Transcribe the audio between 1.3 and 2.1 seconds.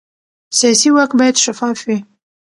شفاف وي